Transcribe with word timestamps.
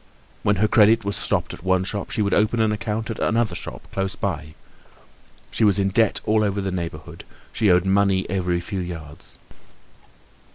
When 0.41 0.55
her 0.55 0.67
credit 0.67 1.05
was 1.05 1.15
stopped 1.15 1.53
at 1.53 1.63
one 1.63 1.83
shop, 1.83 2.09
she 2.09 2.23
would 2.23 2.33
open 2.33 2.59
an 2.59 2.71
account 2.71 3.11
at 3.11 3.17
some 3.17 3.37
other 3.37 3.53
shop 3.53 3.87
close 3.93 4.15
by. 4.15 4.55
She 5.51 5.63
was 5.63 5.77
in 5.77 5.89
debt 5.89 6.21
all 6.25 6.43
over 6.43 6.59
the 6.59 6.71
neighborhood, 6.71 7.23
she 7.53 7.69
owed 7.69 7.85
money 7.85 8.27
every 8.27 8.61
few 8.61 8.79
yards. 8.79 9.37